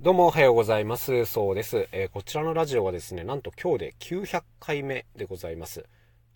[0.00, 1.24] どうもおはようございます。
[1.24, 1.88] そうです。
[1.92, 5.86] えー、こちらのラジオはですね、なんと今日で900回目でございます。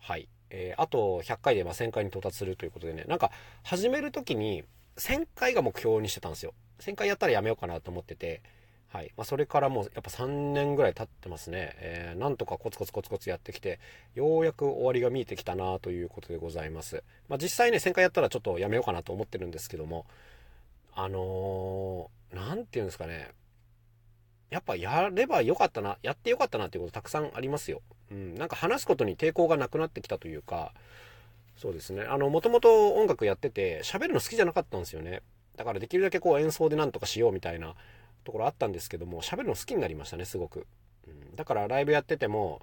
[0.00, 0.28] はい。
[0.50, 3.30] えー、あと100回でま1000回に到達するということでね、なんか
[3.62, 4.64] 始める時に
[4.96, 6.52] 1000回が目標にしてたんですよ。
[6.80, 8.42] 1000回やったらやめようかなと思ってて、
[8.88, 9.12] はい。
[9.16, 11.74] まあ、それからもうやっぱ3年ぐらい経ってますね。
[11.78, 13.78] えー、なんとかコツコツコツコツやってきて、
[14.14, 17.02] ようやく終わりが見えてきたなということでございます。
[17.28, 20.06] まあ、実際ね、1000回やったらちょっとやめようかなと思ってるんですけども、
[20.92, 23.30] あのー、なんて言うんですかね。
[24.54, 27.82] やっぱやればよかったな、やってよかったなっていうことたくさんありますよ。
[28.12, 30.72] うん、なんか話すことに抵抗がなくなってきたというか、
[31.56, 32.02] そうですね。
[32.02, 35.22] あの、もともと音楽やってて、喋るの好きじゃなかったんですよね。
[35.56, 37.74] だからできるだけこう演奏でなんとかしようみたいな
[38.22, 40.68] ところあったんですけども、喋るの好きになりましたね、すごく。
[41.08, 42.60] うん、だからライブやってても、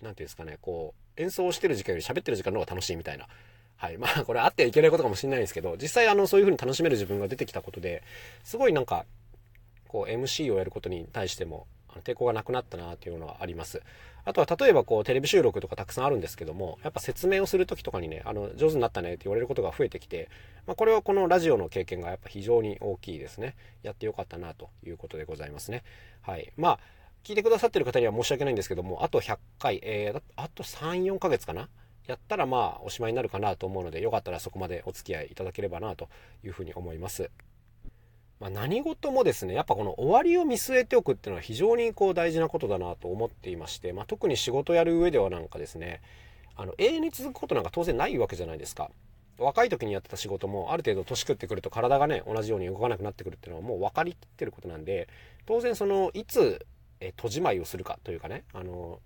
[0.00, 3.28] 言うんですかね、こう、演奏してる時間より喋ってる時間の方が楽しいみたいな。
[3.76, 3.98] はい。
[3.98, 8.02] まあ、これあってはいけないことかもしれないんですけど、実際あの、そういう風に楽しめる自分が出てきたことで、
[8.42, 9.04] すごいなんか、
[9.94, 11.68] こう MC をやることに対しても
[12.02, 13.80] 抵抗がなくなったなっていうのはあります。
[14.24, 20.28] あとは例えばこうテレビ収録とかたくさんあるんですけども、やっぱ説明をする時とかにね、あの、上手になったねって言われることが増えてきて、
[20.66, 23.54] まあ、これはこのラジオの経験がやっぱ非常に大きいですね。
[23.84, 25.84] やってよかったなということでございますね。
[26.22, 26.52] はい。
[26.56, 26.78] まあ、
[27.22, 31.68] 聞いてくださってる方には申し訳ないんですけども、あと100回、えー、あと3、4ヶ月かな？
[32.08, 36.08] やったらまあおしまいになるかなと思うので、よかったらそこまでお付き合いいただければなと
[36.44, 37.30] いうふうに思います。
[38.40, 46.00] まあ、何事もですね、やっぱこの終わりを見据えておくっていうのは非常にこう大事なことだなと思っていまして、まあ、特に仕事やる上ではなんかですね、
[46.56, 48.90] あの、永遠に続くことなんか当然ないわけじゃないですか。
[49.38, 55.08] 若い時にやってた仕事もある程度年食ってくると体がね、同じように動かなくなってくるっていうのはもう分かりきってることなんで、
[55.46, 56.64] 当然その、いつ、
[57.00, 59.00] え、閉じまいをするかというかね、あの、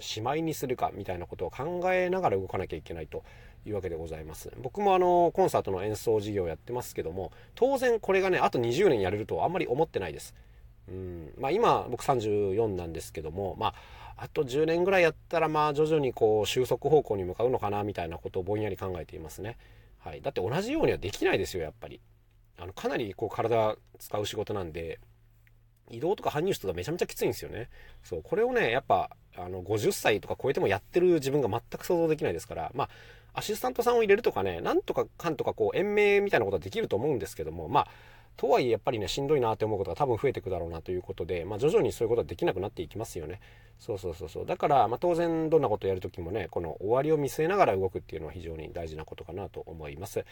[0.00, 3.24] しまいにするかみたいなことを考えながら動かなきゃいけないと
[3.66, 4.50] いうわけでございます。
[4.62, 10.34] 僕もあの、コンサートの演奏事業やってますけども、当然これがね、あと20年やれるとあんまり思ってないです。
[10.88, 11.32] うん。
[11.38, 13.74] まあ今、僕34なんですけども、まあ、
[14.16, 19.56] あと10年ぐらいやったら、まあ徐々にこう、収束方向に向かうのかな、みたいなことをぼんやり考えていますね。
[19.98, 20.22] はい。
[20.22, 22.00] だって同じようにはできないですよ、やっぱり。
[22.58, 24.98] あの、かなりこう、体使う仕事なんで、
[25.90, 27.68] 移動とか搬入室がめちゃめちゃきついんですよね。
[28.02, 32.88] そう、これをね、やっぱ、あの、50歳とか超えてもやってる自分が全く想像できないですから、まあ、
[33.34, 37.88] アシスタントさんを入れるとかね、なんとかかんとかこう、延命みたいなことはできると思うんですけども、まあ、
[38.38, 43.40] とはいえやっぱりね、しんどいなって思うことが多分増えていくだろうなということで、まあ、徐々にそういうことはできなくなっていきますよね。
[43.80, 44.46] そうそうそうそう。
[44.46, 50.24] だから、まあ、当然どんなことをやるときもね、この終わりを見据えながら動くっていうのは非常に大事なことかなと思います。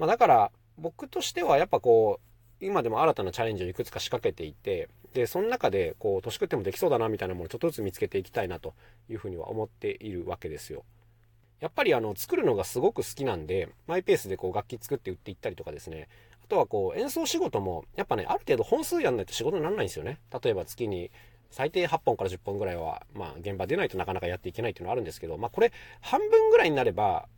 [0.00, 2.31] まあ、だから、僕としてはやっぱこう、
[2.62, 8.74] 今でも新たなチャレンジをいくつか仕掛けていて、で、その中で、こう、年食ってもできそうだな、みたいなものをちょっとずつ見つけていきたいな、と
[9.10, 10.84] いうふうには思っているわけですよ。
[11.60, 16.08] やっぱりあの、作るのがすごく好きなんで、マイペースでこう、楽器作って売っていったりとかですね。
[16.44, 20.20] あとはこう、演奏仕事も、やっぱね、ある程度本数やんないと仕事にならないんですよね。
[20.42, 21.10] 例えば月に、
[21.50, 27.28] 最低8本から10本ぐらいは、まあ、現場出ないとなかなかやっていけないっていうのはあるんですけど、まあ、これ、半分ぐらいになれば、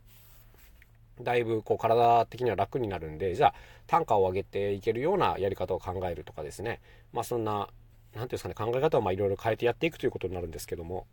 [1.21, 3.53] だいぶこう体的には楽になるんで、じゃあ
[3.87, 6.81] 単価を上げていけるようなやり方を考えるとかですね。
[7.13, 7.69] まあそんな、
[8.13, 11.07] 何ていうんですかね、考え方をまあいろいろ変えてやっていくということになるんですけども、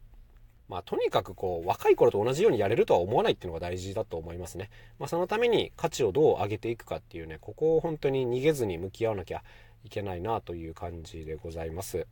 [0.69, 4.71] まあとにかくこう若い頃と同じようにやれるとは思わないっていうのが大事だと思いますね。
[4.99, 9.43] まあそのために価値をどう上げていくかっていうね、ここを本当に逃げずに向き合わなきゃ
[9.85, 12.07] いけないなという感じでございます。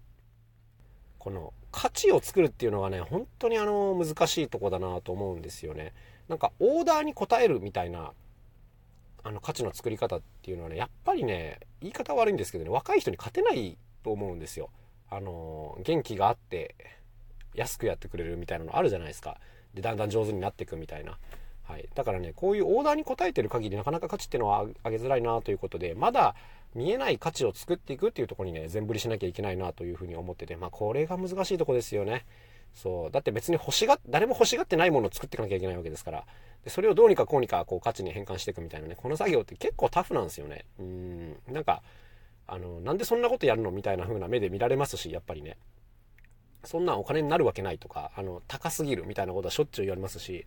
[1.18, 5.92] この価値を作るっていうのがね、本当にあの難しいとこだなと思うんですよね。
[6.30, 8.12] なんかオーダーに応えるみたいな、
[9.24, 14.70] あの価値の作り方っていうのはね、やっぱりね、言い方悪いんですけどね、若い人に勝てないと思うんですよ。
[15.10, 16.76] あの、元気があって、
[17.54, 19.38] 安くやってくれるみたいなのあるじゃないですか。
[19.74, 21.18] で、だんだん上手になっていくみたいな。
[21.64, 21.88] はい。
[21.96, 26.36] だからね、こういうオーダーに応えてる限りなかなか価値っていうのは上げづらいなということで、まだ
[26.76, 32.24] 見えない価値を作っていくっていうとこにね、全振りしなきゃいけないなというふうに思ってて、まあこれが難しいとこですよね。
[32.74, 33.10] そう。
[33.10, 36.24] だって別に欲しが、誰も欲しがってないものを作っていかなきゃいけないわけですから。
[36.64, 40.64] で、それをどうにかこうにかこう価値に変換していくみたいなね、この作業って結構タフなんですよね。
[40.78, 41.36] うん。
[41.48, 41.82] なんか、
[42.46, 45.56] あの、なんでそんなことやるのみたいな風な目で見られますし、やっぱりね。
[46.64, 50.44] そんなお金になるわけないとか、あの、高すぎるみたいなことはしょっちゅう言われますし、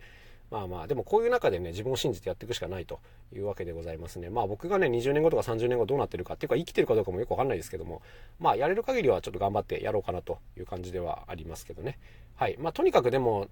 [0.52, 3.00] まあまあ、でもこういう中でね、自分を信じてやっていくしかないと
[3.36, 4.30] いうわけでございますね。
[4.30, 8.02] まあ僕がね、20年後とか30年後どうなってるかっていうか生きてるかどうかもよくわかんないですけども、
[8.40, 11.98] まあやれる限りはちょっと頑張ってやろうかなという感じではありますけどね。
[12.36, 12.58] はい。
[12.60, 13.48] まあとにかくでも、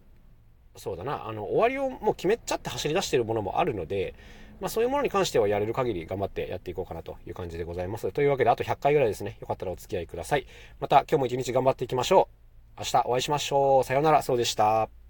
[0.76, 4.14] そうだな、あの、終わりをもう決めちゃって走り出してるものもあるので、
[4.60, 8.12] まあそういうものに関してはやれる限り頑張ってやっていこうかなという感じでございます。
[8.12, 9.38] というわけであと100回ぐらいですね。
[9.42, 10.46] よかったらお付き合いください。
[10.80, 12.30] また今日も一日頑張っていきましょ
[12.78, 12.80] う。
[12.80, 13.84] 明日お会いしましょう。
[13.84, 14.22] さようなら。
[14.22, 15.01] そうでした。